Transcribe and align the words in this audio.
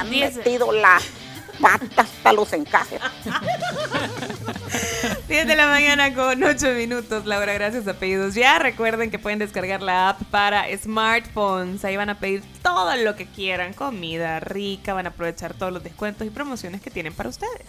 Han 0.00 0.10
metido 0.10 0.72
la 0.72 0.98
pata 1.60 2.02
hasta 2.02 2.32
los 2.32 2.52
encajes. 2.52 3.00
10 5.28 5.46
de 5.46 5.56
la 5.56 5.66
mañana 5.66 6.14
con 6.14 6.42
8 6.42 6.72
minutos, 6.74 7.26
Laura, 7.26 7.52
gracias 7.52 7.86
a 7.86 7.94
Pedidos 7.94 8.34
Ya. 8.34 8.58
Recuerden 8.58 9.10
que 9.10 9.18
pueden 9.18 9.38
descargar 9.38 9.82
la 9.82 10.10
app 10.10 10.22
para 10.30 10.64
smartphones. 10.76 11.84
Ahí 11.84 11.96
van 11.96 12.10
a 12.10 12.18
pedir 12.18 12.42
todo 12.62 12.94
lo 12.96 13.16
que 13.16 13.26
quieran, 13.26 13.74
comida 13.74 14.40
rica, 14.40 14.94
van 14.94 15.06
a 15.06 15.10
aprovechar 15.10 15.54
todos 15.54 15.72
los 15.72 15.82
descuentos 15.82 16.26
y 16.26 16.30
promociones 16.30 16.80
que 16.80 16.90
tienen 16.90 17.12
para 17.12 17.28
ustedes. 17.28 17.66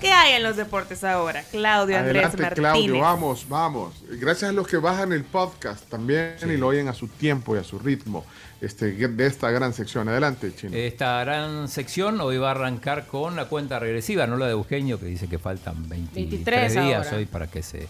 ¿Qué 0.00 0.12
hay 0.12 0.34
en 0.34 0.42
los 0.42 0.56
deportes 0.56 1.02
ahora? 1.04 1.42
Claudio 1.44 1.96
Andrés 1.96 2.26
Adelante, 2.26 2.42
Martínez. 2.42 2.70
Claudio, 2.72 3.00
vamos, 3.00 3.48
vamos. 3.48 3.94
Gracias 4.10 4.50
a 4.50 4.52
los 4.52 4.68
que 4.68 4.76
bajan 4.76 5.12
el 5.12 5.24
podcast 5.24 5.88
también 5.88 6.36
y 6.42 6.56
lo 6.58 6.68
oyen 6.68 6.88
a 6.88 6.92
su 6.92 7.08
tiempo 7.08 7.56
y 7.56 7.60
a 7.60 7.64
su 7.64 7.78
ritmo 7.78 8.24
este, 8.60 8.92
de 8.92 9.26
esta 9.26 9.50
gran 9.50 9.72
sección. 9.72 10.08
Adelante, 10.08 10.54
Chino. 10.54 10.76
Esta 10.76 11.24
gran 11.24 11.68
sección 11.68 12.20
hoy 12.20 12.36
va 12.36 12.48
a 12.48 12.50
arrancar 12.50 13.06
con 13.06 13.36
la 13.36 13.46
cuenta 13.46 13.78
regresiva, 13.78 14.26
no 14.26 14.36
la 14.36 14.46
de 14.46 14.52
Eugenio, 14.52 15.00
que 15.00 15.06
dice 15.06 15.28
que 15.28 15.38
faltan 15.38 15.88
23, 15.88 16.30
23 16.30 16.72
días 16.72 17.06
ahora. 17.06 17.16
hoy 17.16 17.26
para 17.26 17.46
que 17.46 17.62
se 17.62 17.88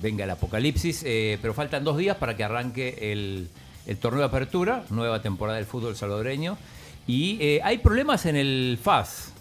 venga 0.00 0.22
el 0.24 0.30
apocalipsis, 0.30 1.02
eh, 1.04 1.38
pero 1.42 1.52
faltan 1.52 1.82
dos 1.82 1.96
días 1.96 2.16
para 2.16 2.36
que 2.36 2.44
arranque 2.44 3.12
el, 3.12 3.48
el 3.86 3.96
torneo 3.96 4.20
de 4.20 4.26
apertura, 4.26 4.84
nueva 4.90 5.20
temporada 5.20 5.58
del 5.58 5.66
fútbol 5.66 5.96
salvadoreño. 5.96 6.58
Y 7.06 7.38
eh, 7.40 7.60
hay 7.64 7.78
problemas 7.78 8.26
en 8.26 8.36
el 8.36 8.78
FAS, 8.80 9.32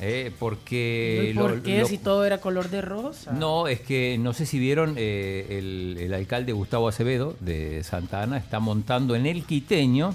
eh, 0.00 0.30
porque... 0.38 1.30
¿Y 1.32 1.34
por 1.38 1.56
lo- 1.56 1.62
qué? 1.62 1.80
lo- 1.80 1.86
si 1.86 1.98
todo 1.98 2.24
era 2.24 2.38
color 2.38 2.68
de 2.70 2.80
rosa. 2.82 3.32
no, 3.32 3.66
es 3.68 3.80
que 3.80 4.16
no 4.18 4.32
sé 4.32 4.46
si 4.46 4.58
vieron, 4.58 4.94
eh, 4.96 5.46
el, 5.58 5.96
el 6.00 6.14
alcalde 6.14 6.52
Gustavo 6.52 6.88
Acevedo 6.88 7.36
de 7.40 7.82
Santa 7.84 8.22
Ana 8.22 8.36
está 8.38 8.60
montando 8.60 9.14
en 9.16 9.26
el 9.26 9.44
Quiteño 9.44 10.14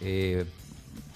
eh, 0.00 0.44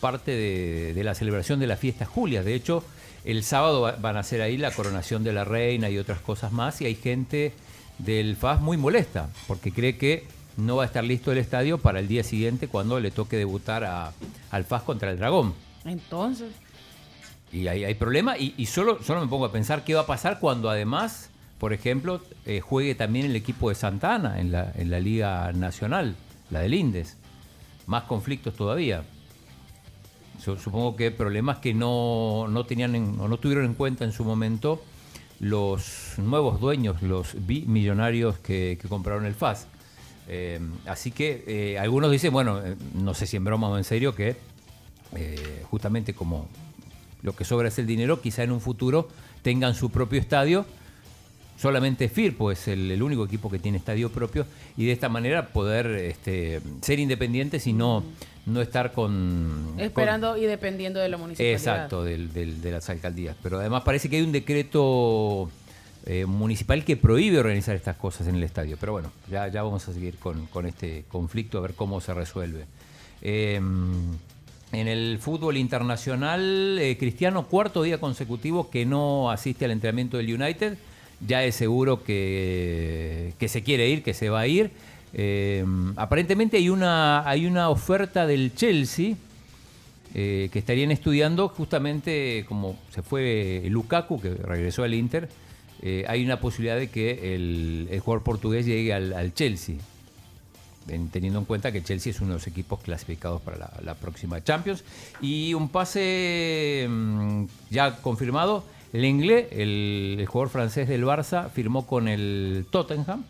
parte 0.01 0.31
de, 0.31 0.95
de 0.95 1.05
la 1.05 1.15
celebración 1.15 1.61
de 1.61 1.67
la 1.67 1.77
fiesta 1.77 2.07
Julia. 2.07 2.43
De 2.43 2.55
hecho, 2.55 2.83
el 3.25 3.43
sábado 3.45 3.83
va- 3.83 3.97
van 3.97 4.17
a 4.17 4.21
hacer 4.21 4.41
ahí 4.43 4.57
la 4.57 4.71
coronación 4.71 5.25
de 5.25 5.33
la 5.33 5.45
reina 5.45 5.91
y 5.91 5.99
otras 5.99 6.21
cosas 6.21 6.53
más 6.53 6.81
y 6.81 6.87
hay 6.87 6.95
gente 6.95 7.53
del 7.99 8.37
FAS 8.37 8.61
muy 8.63 8.77
molesta 8.79 9.29
porque 9.47 9.73
cree 9.73 9.99
que 9.99 10.25
no 10.57 10.77
va 10.77 10.85
a 10.85 10.87
estar 10.87 11.05
listo 11.05 11.33
el 11.33 11.39
estadio 11.39 11.77
para 11.79 12.01
el 12.01 12.09
día 12.09 12.25
siguiente 12.25 12.67
cuando 12.69 12.99
le 12.99 13.11
toque 13.11 13.37
debutar 13.37 13.85
a- 13.85 14.13
al 14.51 14.65
FAS 14.65 14.83
contra 14.83 15.11
el 15.11 15.19
Dragón. 15.19 15.55
Entonces, 15.85 16.49
Y 17.53 17.67
hay, 17.67 17.85
hay 17.85 17.95
problema 17.95 18.37
y, 18.39 18.67
solo, 18.67 19.03
solo 19.03 19.21
me 19.21 19.27
pongo 19.27 19.45
a 19.45 19.53
pensar 19.53 19.83
qué 19.85 19.95
va 19.95 20.03
a 20.03 20.07
pasar 20.07 20.39
cuando 20.39 20.71
además, 20.71 21.31
por 21.59 21.73
ejemplo, 21.73 22.21
eh, 22.47 22.61
juegue 22.61 22.95
también 22.95 23.27
el 23.27 23.35
equipo 23.35 23.69
de 23.71 23.75
Santa 23.75 24.15
Ana 24.15 24.41
en 24.41 24.53
la, 24.53 24.73
en 24.77 24.89
la 24.91 25.01
Liga 25.01 25.53
Nacional, 25.53 26.15
la 26.51 26.61
del 26.61 26.75
Indes. 26.75 27.17
Más 27.87 28.05
conflictos 28.05 28.55
todavía. 28.55 29.03
Su- 30.43 30.57
Supongo 30.57 30.95
que 30.95 31.11
problemas 31.11 31.59
que 31.59 31.75
no, 31.75 32.47
no 32.49 32.65
tenían 32.67 32.95
en- 32.95 33.17
no 33.17 33.37
tuvieron 33.39 33.65
en 33.65 33.75
cuenta 33.75 34.05
en 34.05 34.13
su 34.13 34.25
momento 34.25 34.81
los 35.41 36.15
nuevos 36.19 36.61
dueños, 36.61 37.03
los 37.03 37.35
bimillonarios 37.47 38.39
que, 38.39 38.79
que 38.81 38.89
compraron 38.89 39.27
el 39.27 39.35
FAS. 39.35 39.67
Eh, 40.29 40.61
así 40.87 41.11
que 41.11 41.45
eh, 41.49 41.79
algunos 41.81 42.13
dicen, 42.13 42.33
bueno, 42.33 42.61
no 42.95 43.13
sé 43.15 43.27
si 43.27 43.37
en 43.37 43.45
broma 43.45 43.69
o 43.69 43.77
en 43.77 43.83
serio, 43.85 44.15
que 44.15 44.37
justamente 45.69 46.15
como 46.15 46.47
lo 47.23 47.35
que 47.35 47.45
sobra 47.45 47.69
es 47.69 47.79
el 47.79 47.87
dinero, 47.87 48.21
quizá 48.21 48.43
en 48.43 48.53
un 48.53 48.61
futuro 48.61 49.09
tengan 49.43 49.75
su 49.75 49.91
propio 49.91 50.21
estadio. 50.21 50.65
Solamente 51.59 52.09
Firpo 52.09 52.51
es 52.51 52.69
el, 52.69 52.91
el 52.91 53.03
único 53.03 53.25
equipo 53.27 53.51
que 53.51 53.59
tiene 53.59 53.77
estadio 53.77 54.11
propio 54.11 54.47
y 54.79 54.87
de 54.87 54.93
esta 54.93 55.11
manera 55.11 55.49
poder 55.49 55.87
este, 55.89 56.63
ser 56.81 56.99
independientes 56.99 57.67
y 57.67 57.75
no, 57.75 58.03
no 58.47 58.63
estar 58.63 58.93
con... 58.93 59.75
esperando 59.77 60.39
y 60.39 60.47
dependiendo 60.47 61.01
de 61.01 61.11
la 61.11 61.19
municipalidad. 61.19 61.53
exacto, 61.59 62.03
del- 62.03 62.33
del- 62.33 62.63
de 62.63 62.71
las 62.71 62.89
alcaldías. 62.89 63.37
Pero 63.43 63.59
además 63.61 63.83
parece 63.83 64.09
que 64.09 64.17
hay 64.17 64.23
un 64.23 64.33
decreto 64.33 65.51
eh, 66.07 66.25
municipal 66.25 66.83
que 66.83 66.97
prohíbe 66.97 67.39
organizar 67.39 67.77
estas 67.77 67.97
cosas 67.97 68.27
en 68.27 68.37
el 68.37 68.43
estadio. 68.43 68.79
Pero 68.81 68.93
bueno, 68.93 69.13
ya, 69.31 69.47
ya 69.49 69.63
vamos 69.63 69.87
a 69.87 69.93
seguir 69.93 70.17
con, 70.17 70.47
con 70.47 70.65
este 70.65 71.05
conflicto 71.09 71.59
a 71.59 71.61
ver 71.61 71.75
cómo 71.75 72.01
se 72.01 72.15
resuelve. 72.15 72.65
Eh, 73.21 73.61
en 74.73 74.87
el 74.89 75.19
fútbol 75.19 75.57
internacional, 75.57 76.79
eh, 76.81 76.97
Cristiano, 76.97 77.47
cuarto 77.47 77.83
día 77.83 77.99
consecutivo 77.99 78.71
que 78.71 78.87
no 78.87 79.31
asiste 79.31 79.65
al 79.65 79.73
entrenamiento 79.73 80.17
del 80.17 80.33
United. 80.33 80.79
Ya 81.27 81.45
es 81.45 81.57
seguro 81.57 82.03
que, 82.03 83.35
que 83.39 83.49
se 83.49 83.63
quiere 83.63 83.89
ir, 83.89 84.03
que 84.03 84.15
se 84.15 84.31
va 84.31 84.41
a 84.41 84.47
ir. 84.47 84.71
Eh, 85.13 85.65
aparentemente 85.97 86.57
hay 86.57 86.69
una, 86.69 87.29
hay 87.29 87.47
una 87.47 87.69
oferta 87.69 88.27
del 88.27 88.55
Chelsea 88.55 89.17
eh, 90.15 90.49
que 90.53 90.59
estarían 90.59 90.93
estudiando 90.93 91.49
justamente 91.49 92.45
como 92.49 92.79
se 92.91 93.03
fue 93.03 93.63
Lukaku, 93.69 94.21
que 94.21 94.31
regresó 94.31 94.85
al 94.85 94.95
Inter. 94.95 95.29
hay 96.07 96.25
una 96.25 96.41
posibilidad 96.41 96.77
de 96.77 96.89
que 96.89 97.35
el, 97.35 97.89
jugador 98.01 98.23
portugués 98.23 98.67
llegue 98.67 98.95
al, 98.95 99.35
Chelsea 99.35 99.77
teniendo 101.13 101.39
en 101.39 101.45
cuenta 101.45 101.73
que 101.73 101.83
Chelsea 101.83 102.11
es 102.11 102.21
uno 102.21 102.31
de 102.31 102.35
los 102.35 102.47
equipos 102.47 102.81
clasificados 102.81 103.41
para 103.43 103.71
la, 103.83 103.95
próxima 103.95 104.43
Champions. 104.43 104.85
Y 105.21 105.55
un 105.55 105.69
pase 105.69 106.87
mm, 106.89 107.45
ya 107.71 107.97
confirmado, 107.97 108.65
Lenglet, 108.93 109.53
el, 109.53 110.17
el 110.19 110.27
jugador 110.27 110.51
francés 110.51 110.89
del 110.89 111.05
Barça, 111.05 111.51
firmó 111.51 111.87
con 111.87 112.09
el 112.09 112.67
Tottenham, 112.71 113.25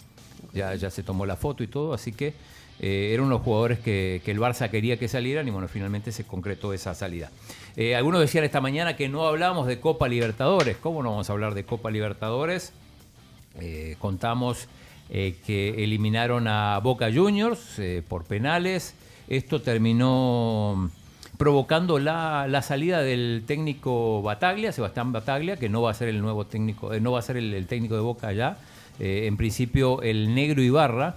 ya, 0.52 0.90
se 0.90 1.02
tomó 1.02 1.26
la 1.26 1.36
foto 1.36 1.62
y 1.62 1.66
todo, 1.66 1.94
así 1.94 2.12
que 2.12 2.34
eh, 2.80 3.12
eran 3.12 3.28
los 3.28 3.42
jugadores 3.42 3.78
que, 3.78 4.22
que 4.24 4.30
el 4.30 4.38
Barça 4.38 4.70
quería 4.70 4.98
que 4.98 5.06
salieran 5.06 5.46
y 5.46 5.50
bueno, 5.50 5.68
finalmente 5.68 6.12
se 6.12 6.24
concretó 6.24 6.72
esa 6.72 6.94
salida. 6.94 7.30
Eh, 7.76 7.94
algunos 7.94 8.20
decían 8.20 8.44
esta 8.44 8.60
mañana 8.60 8.96
que 8.96 9.08
no 9.08 9.26
hablamos 9.26 9.66
de 9.66 9.80
Copa 9.80 10.08
Libertadores. 10.08 10.76
¿Cómo 10.76 11.02
no 11.02 11.10
vamos 11.10 11.28
a 11.28 11.32
hablar 11.32 11.54
de 11.54 11.64
Copa 11.64 11.90
Libertadores? 11.90 12.72
Eh, 13.60 13.96
contamos 13.98 14.66
eh, 15.10 15.36
que 15.46 15.82
eliminaron 15.84 16.46
a 16.48 16.78
Boca 16.78 17.10
Juniors 17.12 17.78
eh, 17.78 18.02
por 18.06 18.24
penales. 18.24 18.94
Esto 19.28 19.60
terminó 19.60 20.90
provocando 21.40 21.98
la, 21.98 22.46
la 22.48 22.60
salida 22.60 23.00
del 23.00 23.44
técnico 23.46 24.20
Bataglia, 24.20 24.72
Sebastián 24.72 25.10
Bataglia, 25.10 25.56
que 25.56 25.70
no 25.70 25.80
va 25.80 25.90
a 25.90 25.94
ser 25.94 26.08
el 26.08 26.20
nuevo 26.20 26.44
técnico, 26.44 26.92
eh, 26.92 27.00
no 27.00 27.12
va 27.12 27.20
a 27.20 27.22
ser 27.22 27.38
el, 27.38 27.66
técnico 27.66 27.94
de 27.94 28.02
Boca. 28.02 28.30
Eh, 28.30 29.26
en 29.26 29.38
principio 29.38 30.02
el 30.02 30.34
negro 30.34 30.60
Ibarra, 30.60 31.16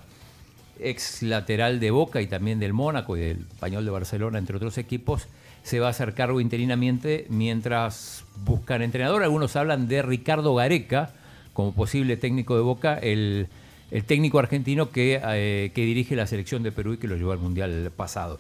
ex 0.79 1.23
lateral 1.23 1.81
de 1.81 1.91
Boca 1.91 2.21
y 2.21 2.27
también 2.27 2.57
del 2.57 2.71
Mónaco 2.71 3.17
y 3.17 3.19
del 3.19 3.39
Español 3.39 3.83
de 3.83 3.91
Barcelona, 3.91 4.39
entre 4.39 4.55
otros 4.55 4.77
equipos, 4.77 5.27
se 5.61 5.81
va 5.81 5.87
a 5.87 5.89
hacer 5.89 6.13
cargo 6.13 6.39
interinamente 6.39 7.25
mientras 7.27 8.23
buscan 8.45 8.81
entrenador. 8.81 9.23
Algunos 9.23 9.57
hablan 9.57 9.89
de 9.89 10.03
Ricardo 10.03 10.55
Gareca 10.55 11.11
como 11.51 11.73
posible 11.73 12.15
técnico 12.15 12.55
de 12.55 12.61
Boca, 12.61 12.97
el, 12.97 13.49
el 13.93 14.03
técnico 14.05 14.39
argentino 14.39 14.89
que, 14.89 15.21
eh, 15.23 15.71
que 15.75 15.85
dirige 15.85 16.15
la 16.15 16.25
selección 16.25 16.63
de 16.63 16.71
Perú 16.71 16.93
y 16.93 16.97
que 16.97 17.07
lo 17.07 17.15
llevó 17.15 17.31
al 17.31 17.37
Mundial 17.37 17.91
pasado. 17.95 18.39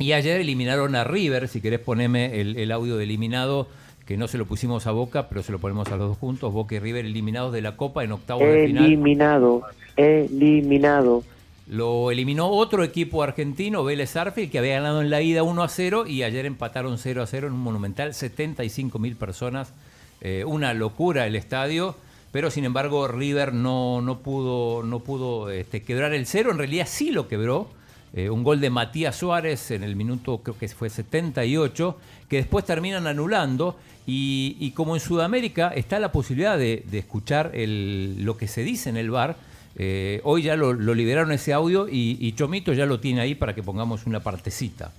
Y 0.00 0.12
ayer 0.12 0.40
eliminaron 0.40 0.96
a 0.96 1.04
River, 1.04 1.46
si 1.46 1.60
querés 1.60 1.78
poneme 1.78 2.40
el, 2.40 2.56
el 2.56 2.72
audio 2.72 2.96
de 2.96 3.04
eliminado, 3.04 3.68
que 4.04 4.16
no 4.16 4.26
se 4.26 4.36
lo 4.36 4.46
pusimos 4.46 4.88
a 4.88 4.90
Boca, 4.90 5.28
pero 5.28 5.44
se 5.44 5.52
lo 5.52 5.60
ponemos 5.60 5.86
a 5.92 5.96
los 5.96 6.08
dos 6.08 6.18
juntos, 6.18 6.52
Boca 6.52 6.74
y 6.74 6.80
River 6.80 7.06
eliminados 7.06 7.52
de 7.52 7.62
la 7.62 7.76
Copa 7.76 8.02
en 8.02 8.10
octavos 8.10 8.42
de 8.42 8.66
final. 8.66 8.84
Eliminado, 8.84 9.62
eliminado. 9.96 11.22
Lo 11.68 12.10
eliminó 12.10 12.48
otro 12.48 12.82
equipo 12.82 13.22
argentino, 13.22 13.84
Vélez 13.84 14.16
Arfield, 14.16 14.50
que 14.50 14.58
había 14.58 14.74
ganado 14.74 15.00
en 15.00 15.08
la 15.08 15.22
ida 15.22 15.44
1 15.44 15.62
a 15.62 15.68
0 15.68 16.06
y 16.08 16.24
ayer 16.24 16.46
empataron 16.46 16.98
0 16.98 17.22
a 17.22 17.26
0 17.28 17.46
en 17.46 17.52
un 17.52 17.60
monumental, 17.60 18.12
75 18.12 18.98
mil 18.98 19.14
personas, 19.14 19.72
eh, 20.20 20.44
una 20.44 20.74
locura 20.74 21.28
el 21.28 21.36
estadio, 21.36 21.94
pero 22.34 22.50
sin 22.50 22.64
embargo 22.64 23.06
River 23.06 23.54
no, 23.54 24.00
no 24.00 24.18
pudo, 24.18 24.82
no 24.82 24.98
pudo 24.98 25.50
este, 25.50 25.84
quebrar 25.84 26.12
el 26.14 26.26
cero, 26.26 26.50
en 26.50 26.58
realidad 26.58 26.88
sí 26.90 27.12
lo 27.12 27.28
quebró. 27.28 27.68
Eh, 28.12 28.28
un 28.28 28.42
gol 28.42 28.60
de 28.60 28.70
Matías 28.70 29.14
Suárez 29.14 29.70
en 29.70 29.84
el 29.84 29.94
minuto 29.94 30.38
creo 30.38 30.58
que 30.58 30.66
fue 30.66 30.90
78, 30.90 31.96
que 32.28 32.38
después 32.38 32.64
terminan 32.64 33.06
anulando 33.06 33.78
y, 34.04 34.72
como 34.74 34.96
en 34.96 35.00
Sudamérica 35.00 35.68
está 35.68 36.00
la 36.00 36.10
posibilidad 36.10 36.58
de, 36.58 36.84
escuchar 36.90 37.52
lo 37.54 38.36
que 38.36 38.48
se 38.48 38.64
dice 38.64 38.90
en 38.90 38.96
el 38.96 39.12
bar, 39.12 39.36
eh, 39.76 40.20
hoy 40.24 40.42
ya 40.42 40.56
lo, 40.56 40.72
liberaron 40.72 41.30
ese 41.30 41.52
audio 41.52 41.88
y, 41.88 42.18
y 42.18 42.32
Chomito 42.32 42.72
ya 42.72 42.84
lo 42.84 42.98
tiene 42.98 43.20
ahí 43.20 43.36
para 43.36 43.54
que 43.54 43.62
pongamos 43.62 44.06
una 44.06 44.18
partecita. 44.18 44.90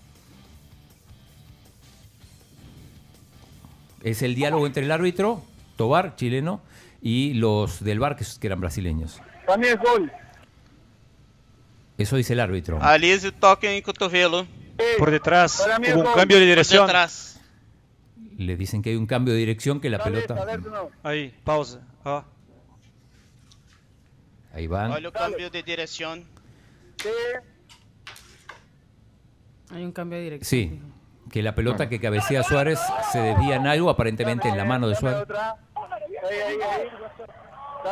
Es 4.06 4.22
el 4.22 4.36
diálogo 4.36 4.66
entre 4.66 4.86
el 4.86 4.92
árbitro, 4.92 5.44
Tobar, 5.76 6.16
chileno, 6.16 6.62
y 7.06 7.36
los 7.36 7.84
del 7.84 8.00
bar, 8.00 8.16
que, 8.16 8.26
que 8.40 8.48
eran 8.48 8.60
brasileños. 8.60 9.22
Pra 9.46 9.58
mim 9.58 9.68
é 9.68 9.76
gol. 9.76 10.12
Eso 12.00 12.16
dice 12.16 12.34
el 12.34 12.40
árbitro. 12.40 12.82
Alísio 12.82 13.32
toca 13.32 13.68
em 13.72 13.80
cotovelo. 13.80 14.48
Por 14.98 15.12
detrás, 15.12 15.62
Para 15.62 15.78
mí 15.78 15.88
hubo 15.94 16.02
es 16.02 16.08
un 16.10 16.14
cambio 16.16 16.38
de 16.38 16.42
Por 16.44 16.50
dirección. 16.50 16.88
detrás. 16.88 17.40
Le 18.38 18.58
dicen 18.58 18.82
que 18.82 18.90
hay 18.90 18.96
un 18.96 19.06
cambio 19.06 19.36
de 19.36 19.40
dirección, 19.40 19.80
que 19.80 19.90
la 19.92 20.04
pelota... 20.04 20.36
Ahí, 21.04 21.32
pausa. 21.44 21.82
Ó. 22.04 22.24
Ahí 24.52 24.66
van. 24.66 24.92
Olha 24.92 25.10
o 25.10 25.12
câmbio 25.12 25.52
de 25.52 25.62
direção. 25.62 26.26
Hay 29.70 29.84
un 29.84 29.92
cambio 29.92 30.18
de 30.18 30.24
dirección. 30.24 30.50
Sí, 30.50 30.82
que 31.30 31.44
la 31.44 31.54
pelota 31.54 31.88
que 31.88 32.00
cabecea 32.00 32.42
Suárez 32.42 32.80
se 33.12 33.20
desvía 33.20 33.58
en 33.58 33.68
algo, 33.68 33.92
aparentemente 33.92 34.50
en 34.50 34.58
la 34.58 34.66
mano 34.66 34.88
de 34.88 34.96
Suárez. 34.96 35.28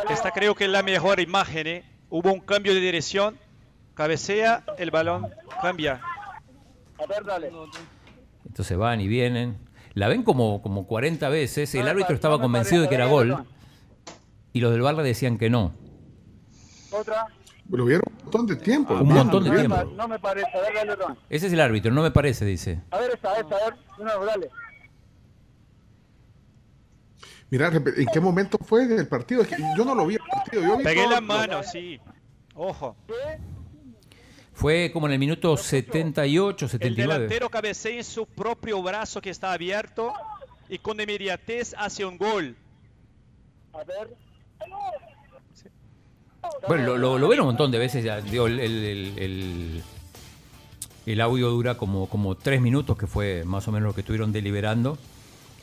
Esta 0.10 0.32
creo 0.32 0.56
que 0.56 0.66
es 0.66 0.70
la 0.70 0.84
mejor 0.84 1.20
imagen. 1.20 1.68
¿eh? 1.68 1.84
Hubo 2.10 2.32
un 2.32 2.40
cambio 2.40 2.74
de 2.74 2.80
dirección. 2.80 3.38
Cabecea, 3.94 4.64
el 4.78 4.92
balón 4.92 5.30
cambia. 5.62 6.02
Entonces 8.46 8.78
van 8.78 9.02
y 9.02 9.08
vienen. 9.08 9.58
La 9.94 10.08
ven 10.08 10.24
como, 10.24 10.62
como 10.62 10.88
40 10.88 11.30
veces. 11.30 11.74
El 11.76 11.88
árbitro 11.88 12.16
estaba 12.16 12.40
convencido 12.40 12.82
de 12.82 12.90
que 12.90 12.96
era 12.96 13.06
gol. 13.06 13.46
Y 14.52 14.62
los 14.62 14.72
del 14.72 14.82
bar 14.82 14.96
le 14.96 15.04
decían 15.04 15.38
que 15.38 15.50
no. 15.50 15.74
Lo 17.70 17.86
vieron 17.86 18.04
un 18.08 18.24
montón 18.24 18.48
de 18.48 18.56
tiempo. 18.56 18.94
Un 18.94 19.14
montón 19.14 19.44
de 19.44 19.52
tiempo. 19.52 19.84
No 19.96 20.08
me 20.08 20.20
parece. 20.20 20.48
A 20.56 20.62
ver, 20.62 20.74
dale 20.74 20.92
otra. 20.94 21.16
Ese 21.30 21.48
es 21.48 21.54
el 21.54 21.62
árbitro, 21.62 21.92
no 21.92 22.02
me 22.02 22.12
parece, 22.12 22.46
dice. 22.46 22.82
A 22.92 23.00
ver, 23.00 23.12
esta, 23.14 23.36
esta, 23.40 23.56
a 23.56 23.70
ver. 23.70 24.26
Dale. 24.28 24.50
Mira, 27.50 27.70
rep- 27.72 27.98
¿en 27.98 28.08
qué 28.12 28.20
momento 28.20 28.58
fue 28.58 28.88
del 28.88 29.08
partido? 29.08 29.44
Yo 29.78 29.86
no 29.86 29.94
lo 29.94 30.08
vi 30.08 30.16
el 30.16 30.22
partido. 30.22 30.64
Yo 30.64 30.78
vi 30.78 30.84
Pegué 30.84 31.04
todo- 31.04 31.12
la 31.12 31.22
mano, 31.22 31.64
sí. 31.64 32.00
Ojo. 32.56 32.96
Fue 34.54 34.92
como 34.94 35.08
en 35.08 35.14
el 35.14 35.20
minuto 35.20 35.58
78, 35.58 36.66
El 36.66 36.72
79. 36.72 37.14
delantero 37.14 37.50
cabecea 37.50 37.98
en 37.98 38.04
su 38.04 38.26
propio 38.26 38.82
brazo 38.84 39.22
que 39.22 39.30
está 39.32 39.52
abierto 39.52 40.14
y 40.70 40.78
con 40.78 41.00
inmediatez 41.00 41.74
hace 41.78 42.06
un 42.06 42.18
gol. 42.18 42.56
A 43.74 43.84
ver. 43.84 44.16
Bueno, 46.68 46.84
lo, 46.86 46.98
lo, 46.98 47.18
lo 47.20 47.28
ven 47.28 47.40
un 47.40 47.48
montón 47.48 47.72
de 47.72 47.80
veces. 47.80 48.04
Ya, 48.04 48.22
digo, 48.22 48.48
el, 48.48 48.60
el, 48.60 48.84
el- 48.84 49.18
el- 49.20 49.84
el 51.06 51.22
audio 51.22 51.50
dura 51.50 51.76
como, 51.78 52.08
como 52.08 52.36
tres 52.36 52.62
minutos, 52.62 52.98
que 52.98 53.08
fue 53.08 53.44
más 53.46 53.68
o 53.68 53.72
menos 53.72 53.88
lo 53.90 53.94
que 53.96 54.02
estuvieron 54.02 54.32
deliberando. 54.32 54.98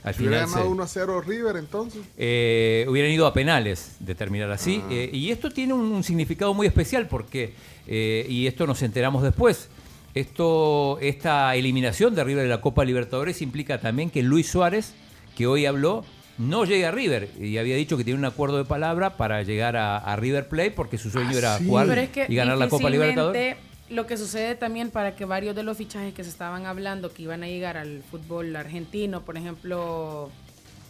Al 0.03 0.15
Si 0.15 0.25
final 0.25 0.41
ganado 0.47 0.71
1 0.71 0.83
a 0.83 0.87
0 0.87 1.21
River, 1.21 1.57
entonces. 1.57 2.01
eh, 2.17 2.87
hubieran 2.89 3.11
ido 3.11 3.27
a 3.27 3.33
penales 3.33 3.97
de 4.01 4.15
terminar 4.15 4.51
así. 4.51 4.81
Ah. 4.85 4.89
Eh, 4.91 5.11
y 5.13 5.31
esto 5.31 5.51
tiene 5.51 5.75
un, 5.75 5.93
un 5.93 6.03
significado 6.05 6.55
muy 6.55 6.67
especial 6.67 7.07
porque, 7.09 7.53
eh, 7.87 8.27
y 8.29 8.47
esto 8.47 8.67
nos 8.67 8.83
enteramos 8.83 9.23
después, 9.23 9.69
esto, 10.15 10.99
esta 11.01 11.55
eliminación 11.55 12.15
de 12.15 12.25
River 12.25 12.43
de 12.45 12.49
la 12.49 12.61
Copa 12.61 12.85
Libertadores 12.85 13.43
implica 13.43 13.79
también 13.81 14.11
que 14.11 14.23
Luis 14.23 14.49
Suárez, 14.51 14.95
que 15.37 15.47
hoy 15.47 15.67
habló, 15.67 16.05
no 16.39 16.65
llegue 16.65 16.87
a 16.87 16.91
River. 16.91 17.29
Y 17.39 17.59
había 17.59 17.77
dicho 17.77 17.97
que 17.97 18.05
tiene 18.05 18.19
un 18.19 18.25
acuerdo 18.25 18.57
de 18.57 18.65
palabra 18.65 19.17
para 19.17 19.43
llegar 19.43 19.77
a, 19.77 19.99
a 19.99 20.17
River 20.17 20.49
Plate 20.49 20.71
porque 20.73 20.97
su 20.99 21.11
sueño 21.11 21.37
era 21.37 21.59
jugar 21.59 21.87
Pero 21.87 22.01
es 22.01 22.09
que 22.09 22.27
y 22.29 22.35
ganar 22.35 22.57
la 22.59 22.69
Copa 22.69 22.89
Libertadores. 22.91 23.57
Lo 23.91 24.07
que 24.07 24.17
sucede 24.17 24.55
también 24.55 24.91
para 24.91 25.17
que 25.17 25.25
varios 25.25 25.57
de 25.57 25.65
los 25.65 25.77
fichajes 25.77 26.15
que 26.15 26.23
se 26.23 26.31
estaban 26.31 26.65
hablando 26.65 27.13
que 27.13 27.25
iban 27.25 27.43
a 27.43 27.49
llegar 27.49 27.77
al 27.77 28.05
fútbol 28.09 28.55
argentino, 28.55 29.23
por 29.23 29.37
ejemplo, 29.37 30.31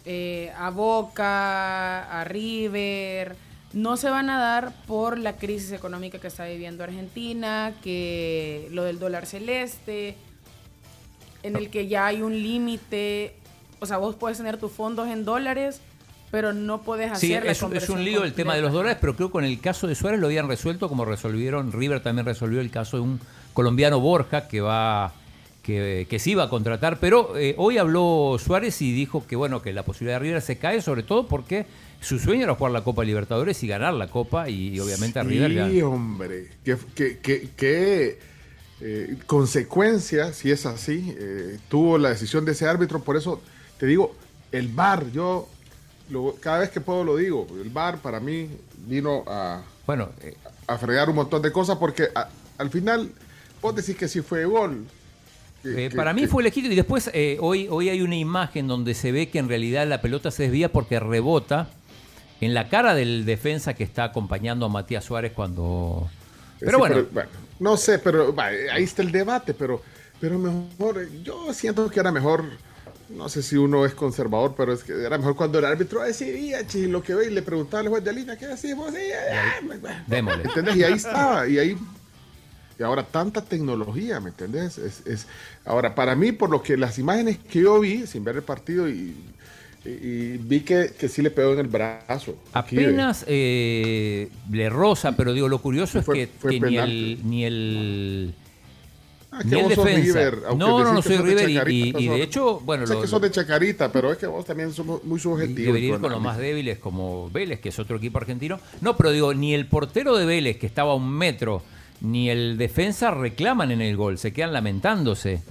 eh, 0.05 0.53
a 0.55 0.69
Boca, 0.69 2.19
a 2.19 2.23
River, 2.25 3.35
no 3.73 3.97
se 3.97 4.07
van 4.07 4.29
a 4.29 4.39
dar 4.39 4.71
por 4.85 5.17
la 5.17 5.37
crisis 5.37 5.71
económica 5.71 6.19
que 6.19 6.27
está 6.27 6.45
viviendo 6.45 6.83
Argentina, 6.83 7.73
que 7.81 8.67
lo 8.69 8.83
del 8.83 8.99
dólar 8.99 9.25
celeste, 9.25 10.15
en 11.41 11.55
el 11.55 11.71
que 11.71 11.87
ya 11.87 12.05
hay 12.05 12.21
un 12.21 12.33
límite, 12.33 13.33
o 13.79 13.87
sea, 13.87 13.97
vos 13.97 14.15
puedes 14.15 14.37
tener 14.37 14.57
tus 14.57 14.71
fondos 14.71 15.07
en 15.07 15.25
dólares, 15.25 15.81
pero 16.31 16.53
no 16.53 16.81
puedes 16.81 17.11
hacer 17.11 17.19
Sí, 17.19 17.29
la 17.33 17.39
es, 17.39 17.45
un- 17.45 17.51
es 17.51 17.59
conversión 17.59 17.97
un 17.99 18.05
lío 18.05 18.23
el 18.23 18.33
tema 18.33 18.55
de 18.55 18.61
los 18.61 18.71
dólares, 18.73 18.97
pero 19.01 19.15
creo 19.15 19.27
que 19.27 19.33
con 19.33 19.43
el 19.45 19.59
caso 19.59 19.85
de 19.87 19.95
Suárez 19.95 20.19
lo 20.19 20.27
habían 20.27 20.47
resuelto 20.47 20.87
como 20.89 21.05
resolvieron, 21.05 21.71
River 21.71 22.01
también 22.01 22.25
resolvió 22.25 22.61
el 22.61 22.71
caso 22.71 22.97
de 22.97 23.03
un 23.03 23.19
colombiano 23.53 23.99
Borja 23.99 24.47
que 24.47 24.61
va 24.61 25.13
que, 25.61 26.07
que 26.09 26.17
sí 26.17 26.31
iba 26.31 26.43
a 26.45 26.49
contratar, 26.49 26.99
pero 26.99 27.37
eh, 27.37 27.53
hoy 27.57 27.77
habló 27.77 28.37
Suárez 28.43 28.81
y 28.81 28.91
dijo 28.93 29.27
que 29.27 29.35
bueno, 29.35 29.61
que 29.61 29.73
la 29.73 29.83
posibilidad 29.83 30.15
de 30.15 30.23
River 30.25 30.41
se 30.41 30.57
cae 30.57 30.81
sobre 30.81 31.03
todo 31.03 31.27
porque 31.27 31.67
su 31.99 32.17
sueño 32.17 32.45
era 32.45 32.55
jugar 32.55 32.71
la 32.71 32.83
Copa 32.83 33.03
Libertadores 33.03 33.61
y 33.61 33.67
ganar 33.67 33.93
la 33.93 34.07
Copa 34.07 34.49
y, 34.49 34.79
obviamente 34.79 35.19
a 35.19 35.23
River 35.23 35.53
ya 35.53 35.69
Sí, 35.69 35.81
hombre. 35.83 36.47
¿Qué, 36.65 36.77
qué- 36.95 37.19
qué- 37.21 37.49
qué, 37.55 38.19
eh, 38.81 39.17
consecuencias, 39.27 40.35
si 40.37 40.49
es 40.49 40.65
así, 40.65 41.13
eh, 41.15 41.59
tuvo 41.69 41.97
la 41.99 42.09
decisión 42.09 42.43
de 42.45 42.53
ese 42.53 42.65
árbitro? 42.67 43.01
Por 43.03 43.17
eso 43.17 43.39
te 43.77 43.85
digo, 43.85 44.15
el 44.51 44.67
VAR, 44.69 45.11
yo 45.11 45.47
lo- 46.11 46.35
cada 46.39 46.59
vez 46.59 46.69
que 46.69 46.81
puedo 46.81 47.03
lo 47.03 47.17
digo, 47.17 47.47
el 47.61 47.69
VAR 47.69 47.97
para 47.99 48.19
mí 48.19 48.49
vino 48.87 49.23
a, 49.27 49.61
bueno, 49.87 50.09
a 50.67 50.77
fregar 50.77 51.09
un 51.09 51.15
montón 51.15 51.41
de 51.41 51.51
cosas 51.51 51.77
porque 51.77 52.09
a- 52.13 52.27
al 52.57 52.69
final 52.69 53.11
vos 53.61 53.75
decís 53.75 53.95
que 53.95 54.07
sí 54.07 54.21
fue 54.21 54.45
gol. 54.45 54.85
Que- 55.63 55.85
Eh, 55.85 55.89
que- 55.89 55.95
para 55.95 56.13
mí 56.13 56.21
que- 56.21 56.27
fue 56.27 56.43
legítimo 56.43 56.73
y 56.73 56.75
después 56.75 57.09
eh, 57.13 57.37
hoy, 57.39 57.67
hoy 57.69 57.89
hay 57.89 58.01
una 58.01 58.15
imagen 58.15 58.67
donde 58.67 58.93
se 58.93 59.11
ve 59.11 59.29
que 59.29 59.39
en 59.39 59.47
realidad 59.47 59.87
la 59.87 60.01
pelota 60.01 60.31
se 60.31 60.43
desvía 60.43 60.71
porque 60.71 60.99
rebota 60.99 61.69
en 62.41 62.53
la 62.55 62.67
cara 62.69 62.95
del 62.95 63.25
defensa 63.25 63.73
que 63.75 63.83
está 63.83 64.05
acompañando 64.05 64.65
a 64.65 64.69
Matías 64.69 65.03
Suárez 65.05 65.31
cuando... 65.33 66.09
Pero 66.59 66.71
Sí, 66.71 66.77
bueno, 66.77 67.05
bueno, 67.11 67.29
no 67.59 67.77
sé, 67.77 67.99
pero 67.99 68.35
ahí 68.39 68.83
está 68.83 69.01
el 69.03 69.11
debate, 69.11 69.53
pero, 69.53 69.81
pero 70.19 70.39
mejor, 70.39 71.07
yo 71.23 71.53
siento 71.53 71.87
que 71.89 71.99
era 71.99 72.11
mejor, 72.11 72.43
no 73.15 73.29
sé 73.29 73.41
si 73.43 73.55
uno 73.57 73.85
es 73.85 73.93
conservador, 73.93 74.53
pero 74.57 74.73
es 74.73 74.83
que 74.83 74.93
era 74.93 75.17
mejor 75.17 75.35
cuando 75.35 75.59
el 75.59 75.65
árbitro 75.65 76.01
decidía, 76.01 76.65
chi, 76.67 76.87
lo 76.87 77.03
que 77.03 77.13
ve 77.13 77.27
y 77.27 77.29
le 77.29 77.41
preguntaba 77.41 77.81
al 77.81 77.89
juez 77.89 78.03
de 78.03 78.13
línea, 78.13 78.37
¿qué 78.37 78.47
decimos? 78.47 78.91
Sí, 78.91 78.99
démosle. 80.07 80.43
¿Entendés? 80.43 80.75
Y 80.77 80.83
ahí 80.83 80.93
estaba, 80.93 81.47
y 81.47 81.59
ahí, 81.59 81.77
y 82.79 82.83
ahora 82.83 83.03
tanta 83.03 83.41
tecnología, 83.43 84.19
¿me 84.19 84.29
entendés? 84.29 84.77
Es, 84.77 85.05
es, 85.05 85.27
ahora, 85.65 85.93
para 85.93 86.15
mí, 86.15 86.31
por 86.31 86.49
lo 86.49 86.63
que 86.63 86.77
las 86.77 86.97
imágenes 86.99 87.37
que 87.37 87.61
yo 87.61 87.79
vi, 87.79 88.07
sin 88.07 88.23
ver 88.23 88.37
el 88.37 88.43
partido, 88.43 88.89
y, 88.89 89.15
y- 89.85 89.89
y 89.89 90.37
vi 90.37 90.61
que, 90.61 90.93
que 90.97 91.09
sí 91.09 91.21
le 91.21 91.31
pegó 91.31 91.53
en 91.53 91.59
el 91.59 91.67
brazo. 91.67 92.35
Apenas 92.53 93.25
eh, 93.27 94.29
le 94.51 94.69
roza, 94.69 95.15
pero 95.15 95.33
digo, 95.33 95.49
lo 95.49 95.59
curioso 95.59 95.99
es 95.99 96.05
que, 96.05 96.27
fue 96.39 96.51
que 96.51 96.59
ni 96.59 96.77
el, 96.77 97.19
ni 97.23 97.45
el 97.45 98.33
Ah, 99.33 99.41
ni 99.45 99.49
que 99.51 99.55
el 99.59 99.63
vos 99.63 99.73
sos 99.75 99.85
defensa. 99.85 100.19
River, 100.19 100.41
no, 100.57 100.83
no, 100.83 100.93
no 100.93 101.01
soy 101.01 101.17
de 101.17 101.23
River 101.23 101.69
y, 101.71 102.07
de 102.09 102.21
hecho, 102.21 102.59
bueno, 102.59 102.85
sé 102.85 102.93
lo- 102.95 103.01
que 103.01 103.07
sos 103.07 103.21
de 103.21 103.31
Chacarita, 103.31 103.89
pero 103.91 104.11
es 104.11 104.17
que 104.17 104.27
vos 104.27 104.43
también 104.45 104.73
sos 104.73 104.85
muy 104.85 105.17
y 105.17 105.19
subjetivo. 105.21 105.67
debería 105.67 105.89
ir 105.89 105.95
tu 105.95 106.01
con 106.01 106.11
los 106.11 106.21
más 106.21 106.37
débiles 106.37 106.79
como 106.79 107.29
Vélez, 107.29 107.61
que 107.61 107.69
es 107.69 107.79
otro 107.79 107.95
equipo 107.97 108.17
argentino. 108.17 108.59
No, 108.81 108.97
pero 108.97 109.11
digo, 109.11 109.33
ni 109.33 109.53
el 109.53 109.67
portero 109.67 110.17
de 110.17 110.25
Vélez, 110.25 110.57
que 110.57 110.65
estaba 110.67 110.91
a 110.91 110.95
un 110.95 111.09
metro, 111.09 111.63
ni 112.01 112.29
el 112.29 112.57
defensa 112.57 113.11
reclaman 113.11 113.71
en 113.71 113.81
el 113.81 113.95
gol, 113.95 114.17
se 114.17 114.33
quedan 114.33 114.51
lamentándose. 114.51 115.41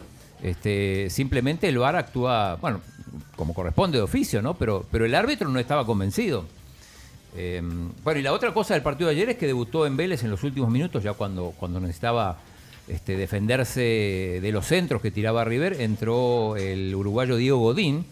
Este, 0.43 1.09
simplemente 1.11 1.69
el 1.69 1.79
VAR 1.79 1.97
actúa, 1.97 2.57
bueno, 2.57 2.81
como 3.37 3.55
corresponde 3.55 3.97
de 3.99 4.05
oficio, 4.05 4.43
¿no? 4.43 4.55
Pero, 4.55 4.85
pero 4.91 5.05
el 5.07 5.15
árbitro 5.15 5.49
no 5.49 5.59
estaba 5.59 5.87
convencido. 5.87 6.45
Eh, 7.37 7.63
bueno, 8.05 8.21
y 8.21 8.23
la 8.23 8.33
otra 8.33 8.53
cosa 8.53 8.75
del 8.75 8.83
partido 8.83 9.09
de 9.09 9.17
ayer 9.17 9.31
es 9.31 9.37
que 9.37 9.47
debutó 9.47 9.87
en 9.87 9.97
Vélez 9.97 10.23
en 10.25 10.31
los 10.31 10.43
últimos 10.43 10.69
minutos, 10.71 11.03
ya 11.03 11.13
cuando, 11.15 11.55
cuando 11.59 11.79
necesitaba 11.81 12.39
este, 12.91 13.17
defenderse 13.17 14.41
de 14.43 14.53
los 14.53 14.67
centros 14.67 15.01
que 15.01 15.11
tiraba 15.11 15.45
River, 15.45 15.81
entró 15.81 16.57
el 16.57 16.95
uruguayo 16.95 17.37
Diego 17.37 17.59
Godín, 17.59 18.05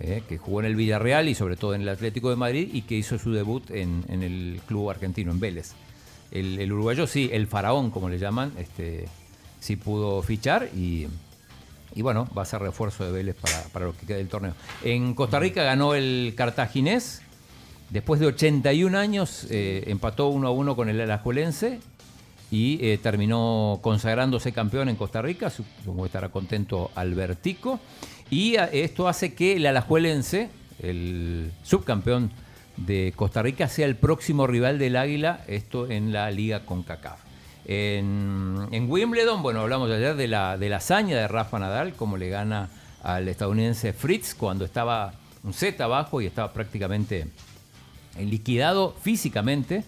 eh, 0.00 0.22
que 0.28 0.38
jugó 0.38 0.60
en 0.60 0.66
el 0.66 0.74
Villarreal 0.74 1.28
y 1.28 1.34
sobre 1.34 1.56
todo 1.56 1.74
en 1.74 1.82
el 1.82 1.88
Atlético 1.88 2.30
de 2.30 2.36
Madrid 2.36 2.68
y 2.72 2.82
que 2.82 2.96
hizo 2.96 3.18
su 3.18 3.32
debut 3.32 3.70
en, 3.70 4.04
en 4.08 4.22
el 4.22 4.60
club 4.66 4.90
argentino, 4.90 5.30
en 5.30 5.38
Vélez. 5.38 5.72
El, 6.32 6.58
el 6.58 6.72
uruguayo 6.72 7.06
sí, 7.06 7.30
el 7.32 7.46
faraón, 7.46 7.90
como 7.90 8.08
le 8.08 8.18
llaman, 8.18 8.52
este, 8.58 9.06
sí 9.60 9.76
pudo 9.76 10.20
fichar 10.22 10.68
y, 10.74 11.06
y 11.94 12.02
bueno, 12.02 12.28
va 12.36 12.42
a 12.42 12.46
ser 12.46 12.62
refuerzo 12.62 13.04
de 13.04 13.12
Vélez 13.12 13.36
para, 13.36 13.62
para 13.72 13.86
lo 13.86 13.96
que 13.96 14.06
queda 14.06 14.16
del 14.16 14.28
torneo. 14.28 14.54
En 14.82 15.14
Costa 15.14 15.38
Rica 15.38 15.62
ganó 15.62 15.94
el 15.94 16.34
cartaginés. 16.36 17.22
Después 17.90 18.18
de 18.20 18.26
81 18.26 18.98
años, 18.98 19.46
eh, 19.50 19.84
empató 19.86 20.28
1 20.28 20.48
a 20.48 20.50
1 20.50 20.74
con 20.74 20.88
el 20.88 21.00
Alajuelense 21.00 21.78
y 22.52 22.78
eh, 22.86 22.98
terminó 23.02 23.80
consagrándose 23.82 24.52
campeón 24.52 24.88
en 24.90 24.96
Costa 24.96 25.22
Rica. 25.22 25.48
Supongo 25.50 26.02
que 26.02 26.06
estará 26.06 26.28
contento 26.28 26.90
Albertico. 26.94 27.80
Y 28.30 28.56
a- 28.56 28.66
esto 28.66 29.08
hace 29.08 29.32
que 29.34 29.56
el 29.56 29.64
Alajuelense, 29.66 30.50
el 30.80 31.50
subcampeón 31.64 32.30
de 32.76 33.12
Costa 33.16 33.40
Rica, 33.42 33.68
sea 33.68 33.86
el 33.86 33.96
próximo 33.96 34.46
rival 34.46 34.78
del 34.78 34.96
Águila, 34.96 35.42
esto 35.48 35.90
en 35.90 36.12
la 36.12 36.30
Liga 36.30 36.66
CONCACAF. 36.66 37.20
En, 37.64 38.68
en 38.70 38.90
Wimbledon, 38.90 39.42
bueno, 39.42 39.60
hablamos 39.60 39.90
ayer 39.90 40.14
de 40.14 40.28
la, 40.28 40.58
de 40.58 40.68
la 40.68 40.76
hazaña 40.76 41.16
de 41.16 41.28
Rafa 41.28 41.58
Nadal, 41.58 41.94
como 41.94 42.16
le 42.18 42.28
gana 42.28 42.68
al 43.02 43.28
estadounidense 43.28 43.92
Fritz 43.94 44.34
cuando 44.34 44.64
estaba 44.66 45.14
un 45.42 45.54
set 45.54 45.80
abajo 45.80 46.20
y 46.20 46.26
estaba 46.26 46.52
prácticamente 46.52 47.28
liquidado 48.20 48.94
físicamente. 49.00 49.84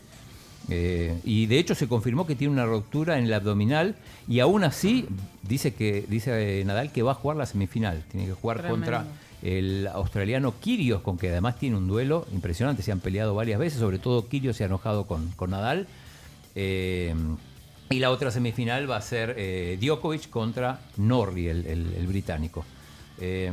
Eh, 0.70 1.18
y 1.24 1.46
de 1.46 1.58
hecho 1.58 1.74
se 1.74 1.88
confirmó 1.88 2.26
que 2.26 2.34
tiene 2.34 2.52
una 2.52 2.64
ruptura 2.64 3.18
en 3.18 3.24
el 3.26 3.34
abdominal 3.34 3.96
y 4.26 4.40
aún 4.40 4.64
así 4.64 5.06
dice 5.42 5.74
que 5.74 6.06
dice 6.08 6.60
eh, 6.60 6.64
Nadal 6.64 6.90
que 6.90 7.02
va 7.02 7.12
a 7.12 7.14
jugar 7.14 7.36
la 7.36 7.46
semifinal. 7.46 8.02
Tiene 8.10 8.26
que 8.26 8.32
jugar 8.32 8.58
Tremendo. 8.58 8.76
contra 8.86 9.06
el 9.42 9.86
australiano 9.92 10.54
Kirios, 10.60 11.02
con 11.02 11.18
que 11.18 11.28
además 11.28 11.58
tiene 11.58 11.76
un 11.76 11.86
duelo 11.86 12.26
impresionante. 12.32 12.82
Se 12.82 12.92
han 12.92 13.00
peleado 13.00 13.34
varias 13.34 13.58
veces, 13.58 13.78
sobre 13.78 13.98
todo 13.98 14.26
Kirios 14.28 14.56
se 14.56 14.64
ha 14.64 14.66
enojado 14.68 15.06
con, 15.06 15.28
con 15.32 15.50
Nadal. 15.50 15.86
Eh, 16.54 17.14
y 17.90 17.98
la 17.98 18.10
otra 18.10 18.30
semifinal 18.30 18.90
va 18.90 18.96
a 18.96 19.02
ser 19.02 19.34
eh, 19.36 19.76
Djokovic 19.80 20.30
contra 20.30 20.80
Norrie, 20.96 21.50
el, 21.50 21.66
el- 21.66 21.94
el 21.98 22.06
británico. 22.06 22.64
Eh, 23.20 23.52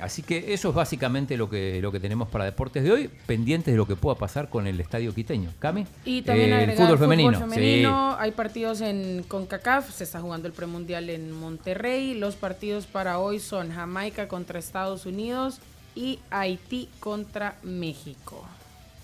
así 0.00 0.22
que 0.22 0.52
eso 0.52 0.70
es 0.70 0.74
básicamente 0.74 1.36
lo 1.36 1.48
que, 1.48 1.80
lo 1.80 1.92
que 1.92 2.00
tenemos 2.00 2.28
para 2.28 2.44
deportes 2.44 2.82
de 2.82 2.90
hoy, 2.90 3.10
pendientes 3.26 3.72
de 3.72 3.78
lo 3.78 3.86
que 3.86 3.94
pueda 3.94 4.16
pasar 4.16 4.48
con 4.48 4.66
el 4.66 4.80
estadio 4.80 5.14
quiteño. 5.14 5.50
¿Cami? 5.58 5.86
Y 6.04 6.22
también 6.22 6.52
Eh, 6.52 6.64
el 6.64 6.72
fútbol 6.72 6.98
femenino. 6.98 8.16
Hay 8.18 8.32
partidos 8.32 8.80
en 8.80 9.24
CONCACAF, 9.28 9.90
se 9.92 10.04
está 10.04 10.20
jugando 10.20 10.48
el 10.48 10.54
premundial 10.54 11.08
en 11.10 11.30
Monterrey. 11.32 12.14
Los 12.14 12.34
partidos 12.34 12.86
para 12.86 13.18
hoy 13.18 13.38
son 13.38 13.70
Jamaica 13.72 14.26
contra 14.28 14.58
Estados 14.58 15.06
Unidos 15.06 15.60
y 15.94 16.18
Haití 16.30 16.88
contra 16.98 17.56
México. 17.62 18.44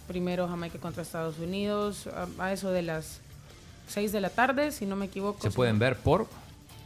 Primero 0.09 0.49
Jamaica 0.49 0.79
contra 0.79 1.03
Estados 1.03 1.39
Unidos 1.39 2.09
a, 2.09 2.27
a 2.45 2.53
eso 2.53 2.71
de 2.73 2.83
las 2.83 3.21
6 3.87 4.11
de 4.11 4.21
la 4.21 4.31
tarde, 4.31 4.73
si 4.73 4.85
no 4.85 4.97
me 4.97 5.07
equivoco. 5.07 5.41
Se 5.41 5.51
pueden 5.51 5.79
ver 5.79 5.97
por 5.97 6.27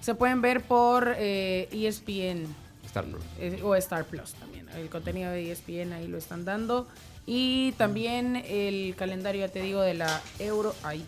Se 0.01 0.15
pueden 0.15 0.43
ver 0.43 0.61
por 0.61 1.15
eh, 1.17 1.69
ESPN 1.73 2.66
Star 3.01 3.05
Plus. 3.05 3.25
eh, 3.39 3.61
o 3.63 3.75
Star 3.77 4.05
Plus 4.05 4.33
también. 4.35 4.69
El 4.71 4.89
contenido 4.89 5.31
de 5.31 5.53
ESPN 5.53 5.93
ahí 5.93 6.07
lo 6.07 6.19
están 6.19 6.45
dando. 6.45 6.87
Y 7.27 7.73
también 7.73 8.37
el 8.37 8.95
calendario, 8.97 9.47
ya 9.47 9.53
te 9.53 9.61
digo, 9.61 9.81
de 9.81 9.95
la 9.95 10.21
Euro. 10.39 10.75
Ay, 10.83 11.05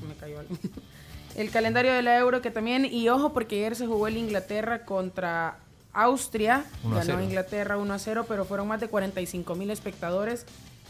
se 0.00 0.06
me 0.06 0.14
cayó 0.14 0.40
algo. 0.40 0.56
El 1.36 1.50
calendario 1.50 1.92
de 1.92 2.02
la 2.02 2.18
Euro 2.18 2.42
que 2.42 2.50
también, 2.50 2.84
y 2.84 3.08
ojo 3.08 3.32
porque 3.32 3.54
ayer 3.56 3.76
se 3.76 3.86
jugó 3.86 4.08
el 4.08 4.16
Inglaterra 4.16 4.84
contra 4.84 5.58
Austria, 5.92 6.64
1 6.82 6.96
a 6.96 6.98
ganó 6.98 7.14
0. 7.14 7.22
Inglaterra 7.22 7.76
1 7.78 7.94
a 7.94 7.98
0, 8.00 8.24
pero 8.26 8.44
fueron 8.44 8.66
más 8.66 8.80
de 8.80 8.88
45 8.88 9.54
mil 9.54 9.70
espectadores 9.70 10.44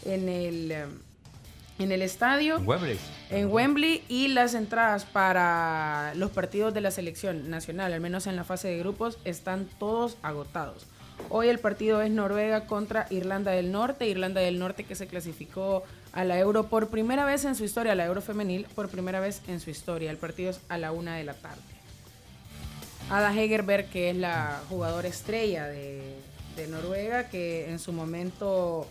en 0.04 0.30
el, 0.30 0.73
eh, 0.73 0.87
en 1.80 1.92
el 1.92 2.02
estadio. 2.02 2.58
Wembley. 2.58 2.99
En 3.30 3.50
Wembley 3.50 4.04
y 4.08 4.28
las 4.28 4.54
entradas 4.54 5.04
para 5.04 6.12
los 6.14 6.30
partidos 6.30 6.75
de 6.75 6.80
la 6.80 6.90
selección 6.90 7.50
nacional, 7.50 7.92
al 7.92 8.00
menos 8.00 8.26
en 8.26 8.37
la 8.37 8.44
fase 8.44 8.68
de 8.68 8.78
grupos, 8.78 9.18
están 9.25 9.66
todos 9.78 10.16
agotados. 10.22 10.87
Hoy 11.28 11.49
el 11.49 11.58
partido 11.58 12.02
es 12.02 12.10
Noruega 12.10 12.66
contra 12.66 13.06
Irlanda 13.10 13.50
del 13.52 13.72
Norte. 13.72 14.06
Irlanda 14.06 14.40
del 14.40 14.58
Norte 14.58 14.84
que 14.84 14.94
se 14.94 15.06
clasificó 15.06 15.82
a 16.12 16.25
la 16.25 16.38
Euro 16.38 16.68
por 16.68 16.88
primera 16.88 17.25
vez 17.25 17.44
en 17.44 17.54
su 17.54 17.64
historia, 17.64 17.92
a 17.92 17.94
la 17.94 18.06
Euro 18.06 18.22
femenil 18.22 18.66
por 18.75 18.88
primera 18.88 19.20
vez 19.20 19.42
en 19.49 19.60
su 19.60 19.70
historia. 19.70 20.10
El 20.10 20.16
partido 20.16 20.50
es 20.50 20.60
a 20.68 20.78
la 20.78 20.92
una 20.92 21.16
de 21.16 21.25
la 21.25 21.34
tarde. 21.34 21.60
Ada 23.10 23.34
Hegerberg, 23.34 23.90
que 23.90 24.10
es 24.10 24.16
la 24.16 24.60
jugadora 24.68 25.08
estrella 25.08 25.66
de, 25.66 26.16
de 26.56 26.68
Noruega, 26.68 27.28
que 27.28 27.68
en 27.70 27.78
su 27.78 27.92
momento 27.92 28.87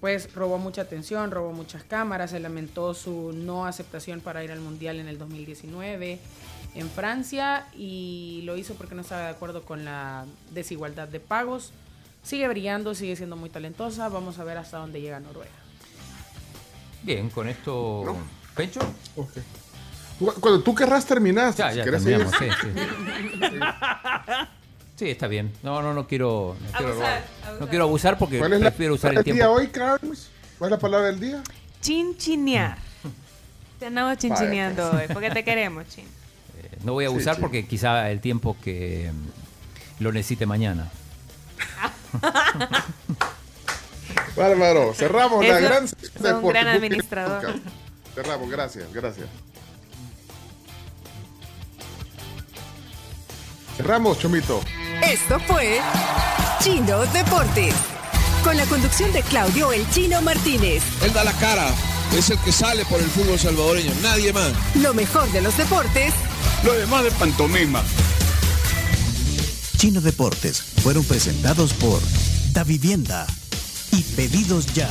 pues 0.00 0.32
robó 0.34 0.58
mucha 0.58 0.82
atención, 0.82 1.30
robó 1.30 1.52
muchas 1.52 1.82
cámaras, 1.82 2.30
se 2.30 2.38
lamentó 2.40 2.94
su 2.94 3.32
no 3.34 3.66
aceptación 3.66 4.20
para 4.20 4.44
ir 4.44 4.52
al 4.52 4.60
Mundial 4.60 5.00
en 5.00 5.08
el 5.08 5.18
2019 5.18 6.18
en 6.74 6.90
Francia 6.90 7.66
y 7.76 8.42
lo 8.44 8.56
hizo 8.56 8.74
porque 8.74 8.94
no 8.94 9.00
estaba 9.02 9.22
de 9.22 9.28
acuerdo 9.30 9.62
con 9.64 9.84
la 9.84 10.24
desigualdad 10.52 11.08
de 11.08 11.18
pagos. 11.18 11.72
Sigue 12.22 12.46
brillando, 12.46 12.94
sigue 12.94 13.16
siendo 13.16 13.36
muy 13.36 13.50
talentosa, 13.50 14.08
vamos 14.08 14.38
a 14.38 14.44
ver 14.44 14.58
hasta 14.58 14.78
dónde 14.78 15.00
llega 15.00 15.18
Noruega. 15.18 15.50
Bien, 17.02 17.30
con 17.30 17.48
esto. 17.48 18.16
¿Pencho? 18.54 18.80
Ok. 19.16 19.30
Cu- 20.18 20.34
Cuando 20.40 20.60
tú 20.62 20.74
querrás 20.74 21.06
terminar, 21.06 21.54
Ya, 21.54 21.70
si 21.70 21.78
ya 21.78 21.84
querés 21.84 22.02
seguir. 22.02 22.26
sí, 22.38 22.46
sí. 22.60 22.68
Sí, 24.98 25.08
está 25.10 25.28
bien. 25.28 25.52
No, 25.62 25.80
no, 25.80 25.94
no 25.94 26.08
quiero. 26.08 26.56
No 26.60 26.72
quiero, 26.76 26.92
Abusar, 26.92 27.24
no 27.60 27.68
quiero 27.68 27.84
abusar 27.84 28.18
porque 28.18 28.38
¿Cuál 28.40 28.54
es 28.54 28.60
la 28.60 28.70
prefiero 28.70 28.94
usar 28.94 29.10
el 29.12 29.16
del 29.18 29.24
día 29.26 29.34
tiempo. 29.34 29.52
hoy, 29.52 29.68
Carlos? 29.68 30.28
¿Cuál 30.58 30.68
es 30.68 30.72
la 30.72 30.78
palabra 30.80 31.06
del 31.06 31.20
día? 31.20 31.40
Chinchinear. 31.80 32.78
Te 33.78 33.86
andamos 33.86 34.18
chinchineando 34.18 34.90
hoy, 34.90 35.04
porque 35.12 35.30
te 35.30 35.44
queremos, 35.44 35.86
chin. 35.86 36.04
Eh, 36.04 36.78
No 36.82 36.94
voy 36.94 37.04
a 37.04 37.08
abusar 37.08 37.36
sí. 37.36 37.40
porque 37.40 37.64
quizá 37.64 38.10
el 38.10 38.20
tiempo 38.20 38.56
que 38.60 39.12
mm, 39.12 40.02
lo 40.02 40.10
necesite 40.10 40.46
mañana. 40.46 40.90
Bárbaro. 44.36 44.94
Cerramos 44.94 45.46
la 45.46 45.60
gran 45.60 45.86
un 46.42 46.48
gran 46.48 46.66
administrador. 46.66 47.54
Cerramos, 48.16 48.50
gracias, 48.50 48.92
gracias. 48.92 49.28
Cerramos, 53.76 54.18
Chomito. 54.18 54.60
Esto 55.02 55.38
fue 55.46 55.80
Chino 56.60 57.06
Deportes. 57.06 57.74
Con 58.42 58.56
la 58.56 58.66
conducción 58.66 59.12
de 59.12 59.22
Claudio 59.22 59.72
El 59.72 59.88
Chino 59.90 60.20
Martínez. 60.22 60.82
Él 61.02 61.12
da 61.12 61.24
la 61.24 61.32
cara, 61.34 61.68
es 62.16 62.30
el 62.30 62.38
que 62.40 62.52
sale 62.52 62.84
por 62.84 63.00
el 63.00 63.06
fútbol 63.06 63.38
salvadoreño, 63.38 63.92
nadie 64.02 64.32
más. 64.32 64.52
Lo 64.74 64.94
mejor 64.94 65.30
de 65.32 65.40
los 65.40 65.56
deportes 65.56 66.12
Lo 66.64 66.72
demás 66.72 67.04
de 67.04 67.10
pantomima. 67.12 67.82
Chino 69.76 70.00
Deportes 70.00 70.62
fueron 70.82 71.04
presentados 71.04 71.72
por 71.74 72.00
Da 72.52 72.64
Vivienda 72.64 73.26
y 73.92 74.02
Pedidos 74.02 74.66
Ya. 74.74 74.88